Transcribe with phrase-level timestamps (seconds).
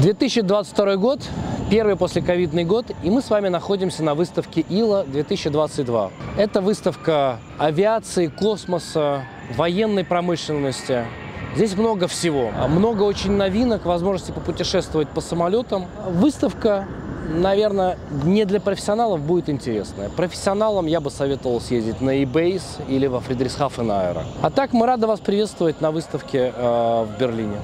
[0.00, 1.20] 2022 год,
[1.70, 6.10] первый после ковидный год, и мы с вами находимся на выставке ИЛА 2022.
[6.38, 9.24] Это выставка авиации, космоса,
[9.54, 11.04] военной промышленности.
[11.54, 15.84] Здесь много всего, много очень новинок, возможности попутешествовать по самолетам.
[16.08, 16.86] Выставка,
[17.28, 20.08] наверное, не для профессионалов будет интересная.
[20.08, 24.22] Профессионалам я бы советовал съездить на eBase или во Фридрихсхафен Аэро.
[24.40, 27.58] А так мы рады вас приветствовать на выставке э, в Берлине.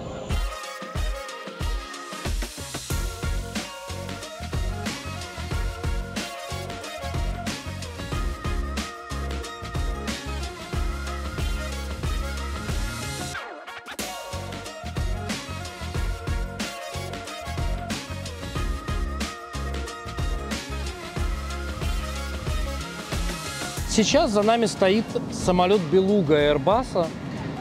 [23.96, 27.06] Сейчас за нами стоит самолет Белуга Airbus.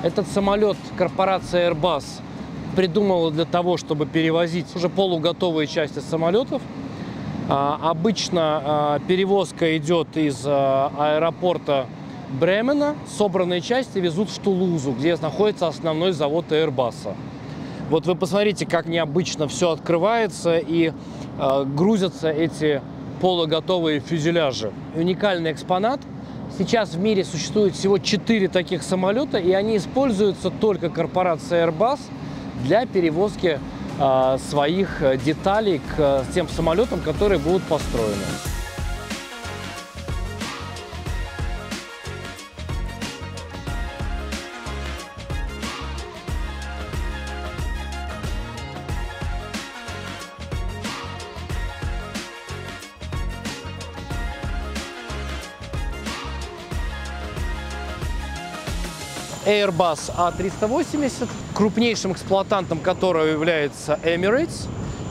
[0.04, 2.04] Этот самолет корпорация Airbus
[2.76, 6.62] придумала для того, чтобы перевозить уже полуготовые части самолетов.
[7.48, 11.86] А, обычно а, перевозка идет из а, аэропорта
[12.38, 12.98] Бремена.
[13.18, 17.16] Собранные части везут в Тулузу, где находится основной завод Airbus.
[17.90, 20.92] Вот вы посмотрите, как необычно все открывается и
[21.66, 22.82] грузятся эти
[23.26, 24.72] полуготовые фюзеляжи.
[24.96, 26.00] Уникальный экспонат–
[26.60, 32.00] Сейчас в мире существует всего 4 таких самолета, и они используются только корпорацией Airbus
[32.64, 33.60] для перевозки
[34.00, 38.55] э, своих деталей к э, тем самолетам, которые будут построены.
[59.46, 64.68] Airbus A380, крупнейшим эксплуатантом которого является Emirates.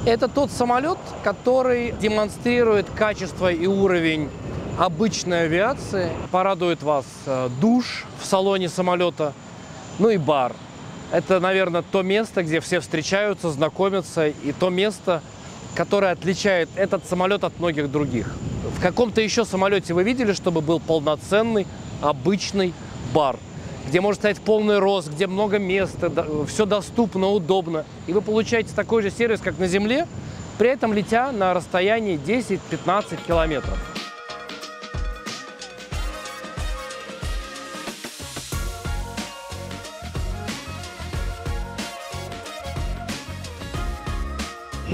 [0.07, 4.29] Это тот самолет, который демонстрирует качество и уровень
[4.77, 6.11] обычной авиации.
[6.33, 9.33] Порадует вас э, душ в салоне самолета,
[10.01, 10.53] ну и бар.
[11.13, 15.23] Это, наверное, то место, где все встречаются, знакомятся, и то место,
[15.77, 18.35] которое отличает этот самолет от многих других.
[18.77, 21.69] В каком-то еще самолете вы видели, чтобы был полноценный,
[22.03, 22.75] обычный
[23.15, 23.39] бар–
[23.87, 26.11] где может стоять полный рост, где много места,
[26.47, 27.85] все доступно, удобно.
[28.07, 30.07] И вы получаете такой же сервис, как на Земле,
[30.59, 33.79] при этом летя на расстоянии 10-15 километров.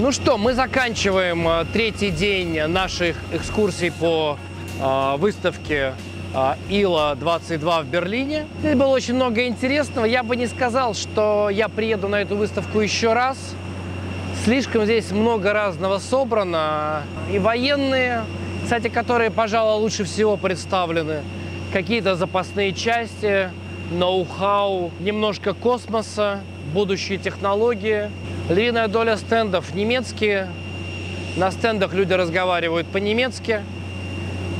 [0.01, 4.39] Ну что, мы заканчиваем э, третий день наших экскурсий по
[4.79, 5.93] э, выставке
[6.33, 8.45] ИЛА-22 в Берлине.
[8.59, 10.05] Здесь было очень много интересного.
[10.05, 13.37] Я бы не сказал, что я приеду на эту выставку еще раз.
[14.45, 17.03] Слишком здесь много разного собрано.
[17.31, 18.23] И военные,
[18.63, 21.21] кстати, которые, пожалуй, лучше всего представлены.
[21.73, 23.49] Какие-то запасные части,
[23.91, 26.39] ноу-хау, немножко космоса,
[26.73, 28.09] будущие технологии.
[28.49, 30.47] Львиная доля стендов немецкие.
[31.35, 33.61] На стендах люди разговаривают по-немецки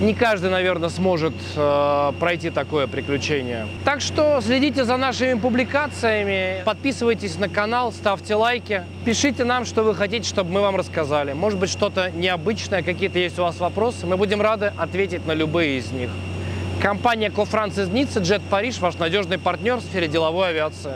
[0.02, 3.68] не каждый, наверное, сможет э, пройти такое приключение.
[3.86, 9.96] Так что следите за нашими публикациями, подписывайтесь на канал, ставьте лайки, пишите нам, что вы
[9.96, 11.34] хотите, чтобы мы вам рассказали.
[11.34, 14.06] Может быть, что-то необычное, какие-то есть у вас вопросы.
[14.08, 16.10] Мы будем рады ответить на любые из них.
[16.82, 20.96] Компания Кофранц из Ниццы, Джет Париж, ваш надежный партнер в сфере деловой авиации.